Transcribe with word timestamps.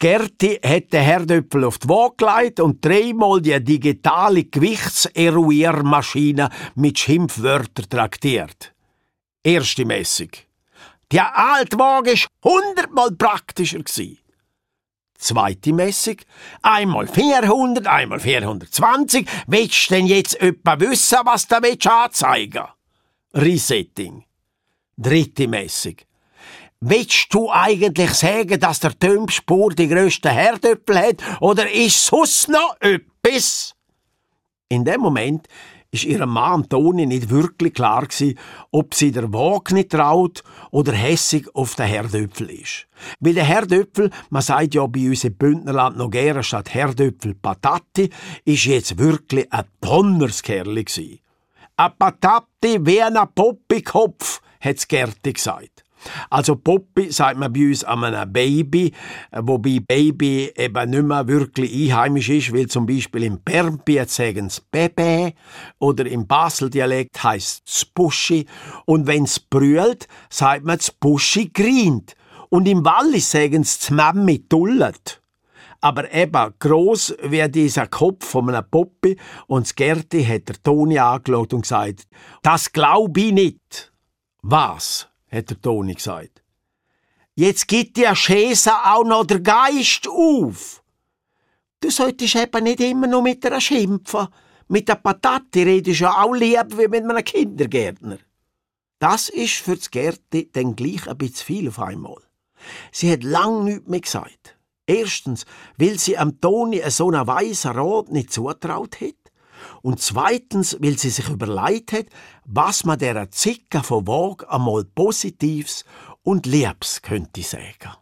Gerti 0.00 0.60
hat 0.64 0.92
den 0.92 1.02
Herdöpfel 1.02 1.64
auf 1.64 1.78
die 1.78 1.88
Waage 1.88 2.14
gelegt 2.18 2.60
und 2.60 2.84
dreimal 2.84 3.42
die 3.42 3.58
digitale 3.62 4.44
Gewichtseruiermaschine 4.44 6.50
mit 6.76 6.98
Schimpfwörtern 6.98 7.88
traktiert. 7.88 8.72
Erste 9.42 9.84
Messung. 9.84 10.30
Die 11.10 11.20
alte 11.20 11.78
Waage 11.78 12.12
war 12.12 12.52
hundertmal 12.52 13.10
praktischer. 13.12 13.80
Zweite 15.18 15.72
Messung. 15.72 16.16
Einmal 16.62 17.08
400, 17.08 17.86
einmal 17.88 18.20
420. 18.20 19.26
Willst 19.48 19.90
du 19.90 19.94
denn 19.94 20.06
jetzt 20.06 20.40
etwa 20.40 20.78
wissen, 20.78 21.18
was 21.24 21.48
du 21.48 21.56
anzeigen 21.56 22.68
Resetting. 23.34 24.24
Dritte 24.96 25.48
Messung. 25.48 25.96
Willst 26.80 27.34
du 27.34 27.50
eigentlich 27.50 28.10
sagen, 28.14 28.60
dass 28.60 28.78
der 28.78 28.96
Tömspur 28.96 29.70
die 29.70 29.88
grössten 29.88 30.30
Herdöpfel 30.30 30.98
hat, 30.98 31.16
oder 31.40 31.68
ist 31.68 32.06
sonst 32.06 32.48
noch 32.48 32.76
etwas? 32.78 33.74
In 34.68 34.84
dem 34.84 35.00
Moment 35.00 35.48
ist 35.90 36.04
ihrem 36.04 36.30
Mann 36.30 36.68
Toni 36.68 37.06
nicht 37.06 37.30
wirklich 37.30 37.74
klar 37.74 38.06
gewesen, 38.06 38.38
ob 38.70 38.94
sie 38.94 39.10
der 39.10 39.32
Waage 39.32 39.74
nicht 39.74 39.90
traut 39.90 40.44
oder 40.70 40.92
hässig 40.92 41.48
auf 41.52 41.74
den 41.74 41.86
Herdöpfel 41.86 42.50
ist. 42.50 42.86
Weil 43.18 43.34
der 43.34 43.44
Herdöpfel, 43.44 44.10
man 44.30 44.42
sagt 44.42 44.74
ja 44.74 44.86
bei 44.86 45.08
uns 45.08 45.24
im 45.24 45.34
Bündnerland 45.34 45.96
noch 45.96 46.10
gerne 46.10 46.44
statt 46.44 46.72
Herdöpfel 46.72 47.34
Patati, 47.34 48.10
ist 48.44 48.66
jetzt 48.66 48.98
wirklich 48.98 49.52
ein 49.52 49.64
Donnerskerli 49.80 50.84
gewesen. 50.84 51.18
A 51.76 51.88
Patati 51.88 52.78
wie 52.86 53.02
ein 53.02 53.18
Poppikopf, 53.34 54.40
hat's 54.60 54.86
Gerti 54.86 55.32
gesagt. 55.32 55.84
Also 56.30 56.56
Poppy 56.56 57.10
sagt 57.10 57.38
man 57.38 57.52
bei 57.52 57.68
uns 57.68 57.84
an 57.84 58.04
einem 58.04 58.32
Baby, 58.32 58.92
wobei 59.32 59.80
Baby 59.80 60.52
eben 60.56 60.90
nicht 60.90 61.02
mehr 61.02 61.26
wirklich 61.26 61.72
einheimisch 61.92 62.28
ist, 62.28 62.52
weil 62.52 62.66
zum 62.66 62.86
Beispiel 62.86 63.24
im 63.24 63.40
Permpi 63.40 64.02
sagen 64.06 64.48
sie 64.48 64.60
Bebe 64.70 65.32
oder 65.78 66.06
im 66.06 66.26
Basel-Dialekt 66.26 67.22
heisst 67.22 67.68
es 67.68 67.84
Buschi 67.84 68.46
und 68.86 69.06
wenn 69.06 69.24
es 69.24 69.40
brüllt, 69.40 70.08
sagt 70.30 70.64
man 70.64 70.78
das 70.78 70.90
Buschi 70.90 71.50
grient 71.52 72.14
und 72.50 72.66
im 72.66 72.84
Wallis 72.84 73.30
sagen 73.30 73.64
sie 73.64 73.92
Mami 73.92 74.46
tullet. 74.48 75.20
Aber 75.80 76.12
eben 76.12 76.54
gross 76.58 77.14
wie 77.22 77.48
dieser 77.48 77.86
Kopf 77.86 78.26
von 78.26 78.48
einem 78.48 78.68
Poppy 78.68 79.16
und 79.46 79.66
das 79.66 79.74
Gerti 79.76 80.24
hat 80.24 80.48
der 80.48 80.60
Toni 80.62 80.98
angeschaut 80.98 81.54
und 81.54 81.62
gesagt, 81.62 82.08
das 82.42 82.72
glaub 82.72 83.16
ich 83.16 83.32
nicht. 83.32 83.92
Was? 84.42 85.07
Hat 85.30 85.50
der 85.50 85.60
Toni 85.60 85.94
gesagt. 85.94 86.42
Jetzt 87.34 87.68
gibt 87.68 87.96
der 87.96 88.16
Schäse 88.16 88.72
auch 88.72 89.04
noch 89.04 89.24
der 89.24 89.40
Geist 89.40 90.08
auf. 90.08 90.82
Du 91.80 91.90
solltest 91.90 92.34
eben 92.34 92.64
nicht 92.64 92.80
immer 92.80 93.06
nur 93.06 93.22
mit 93.22 93.46
einer 93.46 93.60
schimpfen. 93.60 94.26
Mit 94.66 94.88
der 94.88 94.96
Patate 94.96 95.64
redest 95.64 96.00
du 96.00 96.04
ja 96.04 96.22
auch 96.22 96.34
lieb 96.34 96.76
wie 96.76 96.88
mit 96.88 97.04
einem 97.04 97.24
Kindergärtner. 97.24 98.18
Das 98.98 99.28
ist 99.28 99.54
für 99.54 99.76
das 99.76 99.90
Gerti 99.90 100.50
dann 100.52 100.74
gleich 100.74 101.06
ein 101.06 101.16
bisschen 101.16 101.46
viel 101.46 101.68
auf 101.68 101.78
einmal. 101.78 102.20
Sie 102.90 103.10
hat 103.10 103.22
lang 103.22 103.64
nichts 103.64 103.88
mehr 103.88 104.00
gesagt. 104.00 104.58
Erstens, 104.86 105.44
weil 105.76 105.98
sie 105.98 106.18
am 106.18 106.40
Toni 106.40 106.82
so 106.90 107.08
einen 107.08 107.26
weißen 107.26 107.78
Rot 107.78 108.10
nicht 108.10 108.32
zutraut 108.32 109.00
hat. 109.00 109.14
Und 109.82 110.00
zweitens, 110.00 110.76
weil 110.80 110.98
sie 110.98 111.10
sich 111.10 111.28
überlegt 111.28 111.92
hat, 111.92 112.06
was 112.44 112.84
man 112.84 112.98
der 112.98 113.30
Zicke 113.30 113.82
von 113.82 114.06
Wog 114.06 114.46
einmal 114.48 114.84
Positives 114.84 115.84
und 116.22 116.46
Liebs 116.46 117.02
könnte 117.02 117.42
sagen. 117.42 117.92